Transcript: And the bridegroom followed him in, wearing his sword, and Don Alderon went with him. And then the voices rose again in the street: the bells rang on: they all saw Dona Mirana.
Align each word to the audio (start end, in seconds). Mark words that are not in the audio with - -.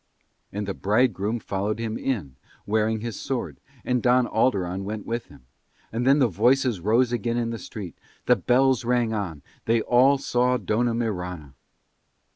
And 0.51 0.67
the 0.67 0.73
bridegroom 0.73 1.37
followed 1.39 1.77
him 1.77 1.95
in, 1.95 2.35
wearing 2.65 3.01
his 3.01 3.19
sword, 3.19 3.59
and 3.85 4.01
Don 4.01 4.25
Alderon 4.25 4.83
went 4.83 5.05
with 5.05 5.27
him. 5.27 5.45
And 5.91 6.07
then 6.07 6.17
the 6.17 6.27
voices 6.27 6.79
rose 6.81 7.11
again 7.11 7.37
in 7.37 7.51
the 7.51 7.59
street: 7.59 7.95
the 8.25 8.35
bells 8.35 8.83
rang 8.83 9.13
on: 9.13 9.43
they 9.65 9.79
all 9.81 10.17
saw 10.17 10.57
Dona 10.57 10.95
Mirana. 10.95 11.53